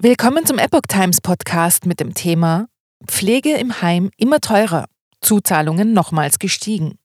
Willkommen 0.00 0.46
zum 0.46 0.58
Epoch 0.58 0.82
Times 0.86 1.20
Podcast 1.20 1.84
mit 1.84 1.98
dem 1.98 2.14
Thema 2.14 2.68
Pflege 3.08 3.54
im 3.54 3.82
Heim 3.82 4.10
immer 4.16 4.38
teurer, 4.38 4.84
Zuzahlungen 5.20 5.92
nochmals 5.92 6.38
gestiegen. 6.38 7.00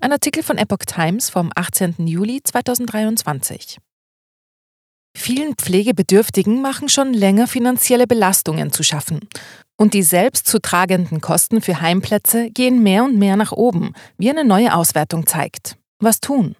Ein 0.00 0.10
Artikel 0.10 0.42
von 0.42 0.58
Epoch 0.58 0.84
Times 0.84 1.30
vom 1.30 1.52
18. 1.54 2.08
Juli 2.08 2.40
2023. 2.42 3.78
Vielen 5.16 5.54
Pflegebedürftigen 5.54 6.60
machen 6.60 6.88
schon 6.88 7.14
länger 7.14 7.46
finanzielle 7.46 8.08
Belastungen 8.08 8.72
zu 8.72 8.82
schaffen. 8.82 9.20
Und 9.76 9.94
die 9.94 10.02
selbst 10.02 10.48
zu 10.48 10.60
tragenden 10.60 11.20
Kosten 11.20 11.60
für 11.60 11.80
Heimplätze 11.80 12.50
gehen 12.50 12.82
mehr 12.82 13.04
und 13.04 13.16
mehr 13.16 13.36
nach 13.36 13.52
oben, 13.52 13.92
wie 14.18 14.30
eine 14.30 14.44
neue 14.44 14.74
Auswertung 14.74 15.28
zeigt. 15.28 15.76
Was 16.00 16.18
tun? 16.18 16.56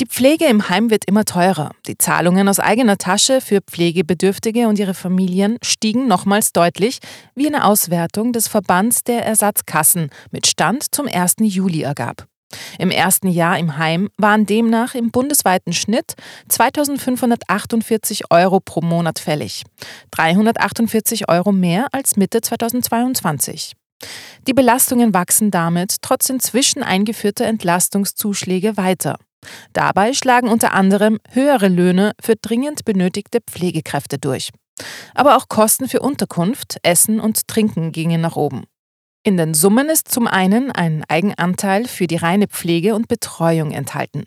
Die 0.00 0.06
Pflege 0.06 0.46
im 0.46 0.68
Heim 0.68 0.90
wird 0.90 1.04
immer 1.04 1.24
teurer. 1.24 1.70
Die 1.86 1.96
Zahlungen 1.96 2.48
aus 2.48 2.58
eigener 2.58 2.98
Tasche 2.98 3.40
für 3.40 3.60
Pflegebedürftige 3.60 4.66
und 4.66 4.76
ihre 4.76 4.92
Familien 4.92 5.56
stiegen 5.62 6.08
nochmals 6.08 6.52
deutlich, 6.52 6.98
wie 7.36 7.46
eine 7.46 7.64
Auswertung 7.64 8.32
des 8.32 8.48
Verbands 8.48 9.04
der 9.04 9.24
Ersatzkassen 9.24 10.10
mit 10.32 10.48
Stand 10.48 10.92
zum 10.92 11.06
1. 11.06 11.36
Juli 11.42 11.82
ergab. 11.82 12.26
Im 12.80 12.90
ersten 12.90 13.28
Jahr 13.28 13.56
im 13.56 13.78
Heim 13.78 14.08
waren 14.18 14.46
demnach 14.46 14.96
im 14.96 15.12
bundesweiten 15.12 15.72
Schnitt 15.72 16.14
2548 16.48 18.32
Euro 18.32 18.58
pro 18.58 18.80
Monat 18.80 19.20
fällig. 19.20 19.62
348 20.10 21.28
Euro 21.28 21.52
mehr 21.52 21.86
als 21.92 22.16
Mitte 22.16 22.40
2022. 22.40 23.74
Die 24.48 24.54
Belastungen 24.54 25.14
wachsen 25.14 25.52
damit 25.52 26.02
trotz 26.02 26.28
inzwischen 26.30 26.82
eingeführter 26.82 27.44
Entlastungszuschläge 27.46 28.76
weiter. 28.76 29.18
Dabei 29.72 30.12
schlagen 30.12 30.48
unter 30.48 30.72
anderem 30.72 31.18
höhere 31.30 31.68
Löhne 31.68 32.12
für 32.20 32.36
dringend 32.36 32.84
benötigte 32.84 33.40
Pflegekräfte 33.40 34.18
durch. 34.18 34.50
Aber 35.14 35.36
auch 35.36 35.48
Kosten 35.48 35.88
für 35.88 36.00
Unterkunft, 36.00 36.78
Essen 36.82 37.20
und 37.20 37.46
Trinken 37.48 37.92
gingen 37.92 38.20
nach 38.20 38.36
oben. 38.36 38.64
In 39.26 39.38
den 39.38 39.54
Summen 39.54 39.88
ist 39.88 40.10
zum 40.10 40.26
einen 40.26 40.70
ein 40.70 41.02
Eigenanteil 41.08 41.88
für 41.88 42.06
die 42.06 42.16
reine 42.16 42.46
Pflege 42.46 42.94
und 42.94 43.08
Betreuung 43.08 43.70
enthalten. 43.70 44.24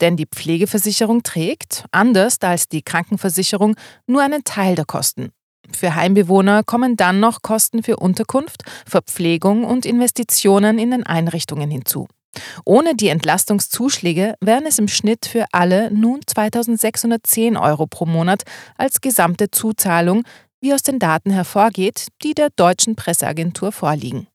Denn 0.00 0.16
die 0.16 0.26
Pflegeversicherung 0.26 1.24
trägt, 1.24 1.84
anders 1.90 2.38
als 2.42 2.68
die 2.68 2.82
Krankenversicherung, 2.82 3.74
nur 4.06 4.22
einen 4.22 4.44
Teil 4.44 4.76
der 4.76 4.84
Kosten. 4.84 5.30
Für 5.74 5.96
Heimbewohner 5.96 6.62
kommen 6.62 6.96
dann 6.96 7.18
noch 7.18 7.42
Kosten 7.42 7.82
für 7.82 7.96
Unterkunft, 7.96 8.62
Verpflegung 8.86 9.64
und 9.64 9.84
Investitionen 9.84 10.78
in 10.78 10.92
den 10.92 11.04
Einrichtungen 11.04 11.70
hinzu. 11.70 12.06
Ohne 12.64 12.94
die 12.94 13.08
Entlastungszuschläge 13.08 14.34
wären 14.40 14.66
es 14.66 14.78
im 14.78 14.88
Schnitt 14.88 15.26
für 15.26 15.46
alle 15.52 15.90
nun 15.90 16.20
2610 16.26 17.56
Euro 17.56 17.86
pro 17.86 18.06
Monat 18.06 18.42
als 18.76 19.00
gesamte 19.00 19.50
Zuzahlung, 19.50 20.22
wie 20.60 20.72
aus 20.74 20.82
den 20.82 20.98
Daten 20.98 21.30
hervorgeht, 21.30 22.08
die 22.22 22.34
der 22.34 22.48
deutschen 22.56 22.96
Presseagentur 22.96 23.72
vorliegen. 23.72 24.26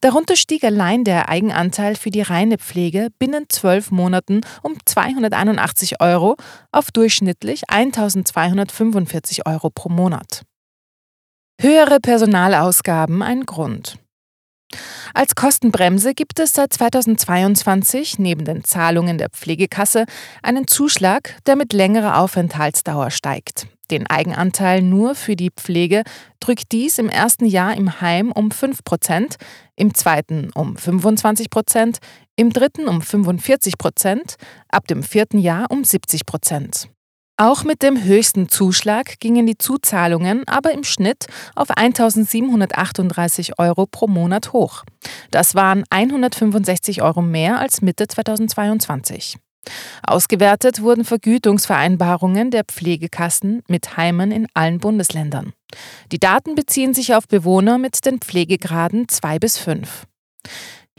Darunter 0.00 0.34
stieg 0.34 0.64
allein 0.64 1.04
der 1.04 1.28
Eigenanteil 1.28 1.94
für 1.94 2.10
die 2.10 2.22
reine 2.22 2.58
Pflege 2.58 3.08
binnen 3.18 3.44
zwölf 3.48 3.90
Monaten 3.90 4.40
um 4.62 4.74
281 4.84 6.00
Euro 6.00 6.36
auf 6.72 6.90
durchschnittlich 6.90 7.62
1245 7.68 9.46
Euro 9.46 9.70
pro 9.70 9.88
Monat. 9.88 10.42
Höhere 11.60 12.00
Personalausgaben 12.00 13.22
ein 13.22 13.46
Grund. 13.46 14.01
Als 15.14 15.34
Kostenbremse 15.34 16.14
gibt 16.14 16.38
es 16.38 16.54
seit 16.54 16.72
2022 16.72 18.18
neben 18.18 18.44
den 18.44 18.64
Zahlungen 18.64 19.18
der 19.18 19.30
Pflegekasse 19.30 20.06
einen 20.42 20.66
Zuschlag, 20.66 21.36
der 21.46 21.56
mit 21.56 21.72
längerer 21.72 22.18
Aufenthaltsdauer 22.18 23.10
steigt. 23.10 23.66
Den 23.90 24.06
Eigenanteil 24.06 24.80
nur 24.80 25.14
für 25.14 25.36
die 25.36 25.50
Pflege 25.50 26.02
drückt 26.40 26.72
dies 26.72 26.98
im 26.98 27.10
ersten 27.10 27.44
Jahr 27.44 27.76
im 27.76 28.00
Heim 28.00 28.32
um 28.32 28.50
5 28.50 28.84
Prozent, 28.84 29.36
im 29.76 29.94
zweiten 29.94 30.50
um 30.54 30.76
25 30.76 31.50
Prozent, 31.50 31.98
im 32.34 32.54
dritten 32.54 32.88
um 32.88 33.02
45 33.02 33.76
Prozent, 33.76 34.36
ab 34.68 34.86
dem 34.86 35.02
vierten 35.02 35.38
Jahr 35.38 35.70
um 35.70 35.84
70 35.84 36.24
Prozent. 36.24 36.88
Auch 37.38 37.64
mit 37.64 37.82
dem 37.82 38.02
höchsten 38.04 38.48
Zuschlag 38.48 39.18
gingen 39.18 39.46
die 39.46 39.58
Zuzahlungen 39.58 40.46
aber 40.46 40.72
im 40.72 40.84
Schnitt 40.84 41.26
auf 41.54 41.70
1.738 41.70 43.58
Euro 43.58 43.86
pro 43.86 44.06
Monat 44.06 44.52
hoch. 44.52 44.84
Das 45.30 45.54
waren 45.54 45.84
165 45.90 47.02
Euro 47.02 47.22
mehr 47.22 47.58
als 47.58 47.80
Mitte 47.80 48.06
2022. 48.06 49.38
Ausgewertet 50.02 50.82
wurden 50.82 51.04
Vergütungsvereinbarungen 51.04 52.50
der 52.50 52.64
Pflegekassen 52.64 53.62
mit 53.68 53.96
Heimen 53.96 54.30
in 54.32 54.46
allen 54.54 54.78
Bundesländern. 54.78 55.52
Die 56.10 56.18
Daten 56.18 56.54
beziehen 56.54 56.94
sich 56.94 57.14
auf 57.14 57.28
Bewohner 57.28 57.78
mit 57.78 58.04
den 58.04 58.18
Pflegegraden 58.18 59.08
2 59.08 59.38
bis 59.38 59.58
5. 59.58 60.06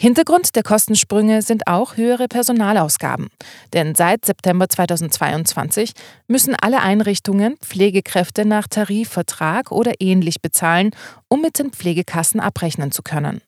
Hintergrund 0.04 0.58
der 0.58 0.64
Kostensprünge 0.64 1.42
sind 1.42 1.66
auch 1.66 1.96
höhere 1.96 2.28
Personalausgaben. 2.28 3.30
Denn 3.72 3.96
seit 3.96 4.26
September 4.26 4.68
2022 4.68 5.94
müssen 6.28 6.58
alle 6.62 6.82
Einrichtungen 6.82 7.56
Pflegekräfte 7.62 8.44
nach 8.44 8.68
Tarifvertrag 8.68 9.72
oder 9.72 9.94
ähnlich 10.02 10.42
bezahlen, 10.42 10.92
um 11.30 11.40
mit 11.40 11.58
den 11.58 11.72
Pflegekassen 11.72 12.42
abrechnen 12.42 12.92
zu 12.92 13.02
können. 13.02 13.40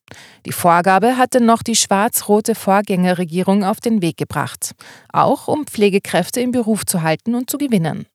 Die 0.46 0.54
Vorgabe 0.54 1.18
hatte 1.18 1.42
noch 1.44 1.62
die 1.62 1.76
schwarz-rote 1.76 2.56
Vorgängerregierung 2.56 3.66
auf 3.66 3.82
den 3.82 4.02
Weg 4.02 4.16
gebracht, 4.16 4.76
auch 5.12 5.50
um 5.50 5.68
Pflegekräfte 5.68 6.40
im 6.40 6.54
Beruf 6.54 6.86
zu 6.86 7.02
halten 7.02 7.36
und 7.36 7.50
zu 7.50 7.58
gewinnen. 7.58 8.06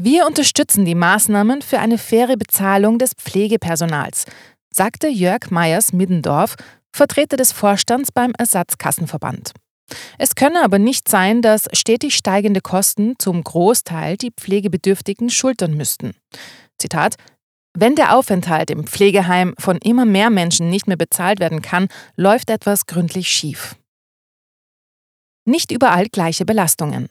Wir 0.00 0.26
unterstützen 0.26 0.86
die 0.86 0.94
Maßnahmen 0.94 1.60
für 1.60 1.78
eine 1.78 1.98
faire 1.98 2.38
Bezahlung 2.38 2.98
des 2.98 3.12
Pflegepersonals, 3.12 4.24
sagte 4.74 5.08
Jörg 5.08 5.50
Meyers-Middendorf, 5.50 6.56
Vertreter 6.92 7.36
des 7.36 7.52
Vorstands 7.52 8.12
beim 8.12 8.32
Ersatzkassenverband. 8.38 9.52
Es 10.18 10.34
könne 10.34 10.62
aber 10.64 10.78
nicht 10.78 11.08
sein, 11.08 11.42
dass 11.42 11.68
stetig 11.72 12.14
steigende 12.16 12.60
Kosten 12.60 13.14
zum 13.18 13.42
Großteil 13.42 14.16
die 14.16 14.30
Pflegebedürftigen 14.30 15.30
schultern 15.30 15.74
müssten. 15.74 16.14
Zitat 16.78 17.16
wenn 17.74 17.94
der 17.94 18.14
Aufenthalt 18.14 18.70
im 18.70 18.86
Pflegeheim 18.86 19.54
von 19.58 19.78
immer 19.78 20.04
mehr 20.04 20.28
Menschen 20.28 20.68
nicht 20.68 20.86
mehr 20.86 20.98
bezahlt 20.98 21.40
werden 21.40 21.62
kann, 21.62 21.88
läuft 22.16 22.50
etwas 22.50 22.86
gründlich 22.86 23.28
schief. 23.28 23.76
Nicht 25.46 25.72
überall 25.72 26.08
gleiche 26.08 26.44
Belastungen. 26.44 27.08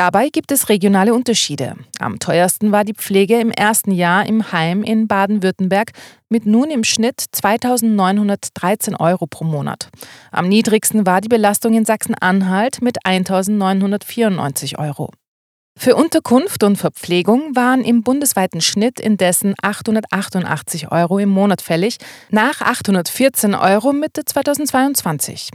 Dabei 0.00 0.30
gibt 0.30 0.50
es 0.50 0.70
regionale 0.70 1.12
Unterschiede. 1.12 1.74
Am 1.98 2.18
teuersten 2.18 2.72
war 2.72 2.84
die 2.84 2.94
Pflege 2.94 3.38
im 3.38 3.50
ersten 3.50 3.92
Jahr 3.92 4.24
im 4.24 4.50
Heim 4.50 4.82
in 4.82 5.06
Baden-Württemberg 5.06 5.90
mit 6.30 6.46
nun 6.46 6.70
im 6.70 6.84
Schnitt 6.84 7.20
2.913 7.34 8.98
Euro 8.98 9.26
pro 9.26 9.44
Monat. 9.44 9.90
Am 10.32 10.48
niedrigsten 10.48 11.04
war 11.04 11.20
die 11.20 11.28
Belastung 11.28 11.74
in 11.74 11.84
Sachsen-Anhalt 11.84 12.80
mit 12.80 13.04
1.994 13.04 14.78
Euro. 14.78 15.10
Für 15.78 15.96
Unterkunft 15.96 16.64
und 16.64 16.76
Verpflegung 16.76 17.54
waren 17.54 17.84
im 17.84 18.02
bundesweiten 18.02 18.62
Schnitt 18.62 19.00
indessen 19.00 19.52
888 19.60 20.90
Euro 20.90 21.18
im 21.18 21.28
Monat 21.28 21.60
fällig, 21.60 21.98
nach 22.30 22.62
814 22.62 23.54
Euro 23.54 23.92
Mitte 23.92 24.24
2022. 24.24 25.50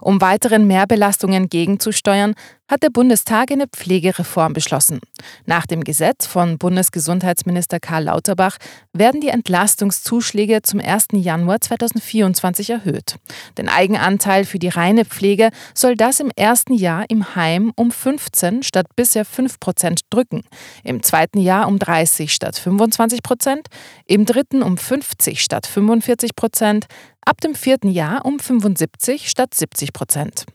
Um 0.00 0.20
weiteren 0.20 0.66
Mehrbelastungen 0.66 1.48
gegenzusteuern, 1.48 2.34
hat 2.70 2.84
der 2.84 2.90
Bundestag 2.90 3.50
eine 3.50 3.66
Pflegereform 3.66 4.52
beschlossen. 4.52 5.00
Nach 5.44 5.66
dem 5.66 5.82
Gesetz 5.82 6.26
von 6.26 6.56
Bundesgesundheitsminister 6.56 7.80
Karl 7.80 8.04
Lauterbach 8.04 8.58
werden 8.92 9.20
die 9.20 9.28
Entlastungszuschläge 9.28 10.62
zum 10.62 10.78
1. 10.78 11.08
Januar 11.14 11.60
2024 11.60 12.70
erhöht. 12.70 13.16
Den 13.58 13.68
Eigenanteil 13.68 14.44
für 14.44 14.60
die 14.60 14.68
reine 14.68 15.04
Pflege 15.04 15.50
soll 15.74 15.96
das 15.96 16.20
im 16.20 16.30
ersten 16.36 16.74
Jahr 16.74 17.06
im 17.08 17.34
Heim 17.34 17.72
um 17.74 17.90
15 17.90 18.62
statt 18.62 18.86
bisher 18.94 19.24
5 19.24 19.58
Prozent 19.58 20.02
drücken, 20.10 20.42
im 20.84 21.02
zweiten 21.02 21.40
Jahr 21.40 21.66
um 21.66 21.78
30 21.78 22.32
statt 22.32 22.56
25 22.56 23.24
Prozent, 23.24 23.66
im 24.06 24.26
dritten 24.26 24.62
um 24.62 24.78
50 24.78 25.42
statt 25.42 25.66
45 25.66 26.36
Prozent, 26.36 26.86
ab 27.24 27.40
dem 27.40 27.54
vierten 27.54 27.90
Jahr 27.90 28.24
um 28.24 28.38
75 28.38 29.28
statt 29.28 29.54
70 29.54 29.92
Prozent. 29.92 30.46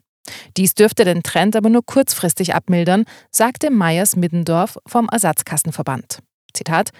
Dies 0.58 0.74
dürfte 0.74 1.06
den 1.06 1.24
Trend 1.24 1.56
aber 1.56 1.70
nur 1.70 1.86
kurzfristig 1.86 2.56
abmildern, 2.56 3.06
sagte 3.32 3.70
Meyers 3.70 4.16
Middendorf 4.16 4.78
vom 4.88 5.08
Ersatzkassenverband. 5.12 6.20
Zitat 6.54 6.92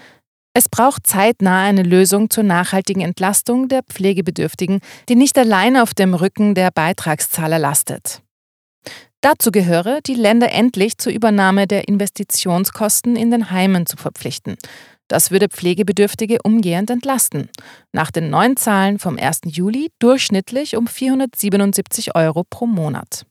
es 0.58 0.70
braucht 0.70 1.06
zeitnah 1.06 1.64
eine 1.64 1.84
Lösung 1.84 2.30
zur 2.30 2.46
nachhaltigen 2.46 3.02
Entlastung 3.02 3.68
der 3.68 3.84
Pflegebedürftigen, 3.84 4.80
die 5.10 5.16
nicht 5.16 5.38
allein 5.38 5.76
auf 5.76 5.94
dem 5.94 6.14
Rücken 6.14 6.56
der 6.56 6.72
Beitragszahler 6.72 7.60
lastet. 7.60 8.22
Dazu 9.20 9.52
gehöre, 9.52 10.00
die 10.06 10.14
Länder 10.14 10.54
endlich 10.54 10.98
zur 10.98 11.12
Übernahme 11.12 11.68
der 11.68 11.90
Investitionskosten 11.90 13.18
in 13.18 13.32
den 13.32 13.52
Heimen 13.52 13.86
zu 13.86 13.98
verpflichten. 13.98 14.56
Das 15.07 15.31
würde 15.31 15.50
Pflegebedürftige 15.50 16.40
umgehend 16.44 16.90
entlasten. 16.90 17.50
Nach 17.92 18.12
den 18.12 18.30
neuen 18.30 18.57
Zahlen 18.57 19.00
vom 19.00 19.18
1. 19.18 19.42
Juli 19.46 19.92
durchschnittlich 20.00 20.75
um 20.75 20.88
477 20.88 22.16
Euro 22.16 22.44
pro 22.44 22.66
Monat. 22.66 23.25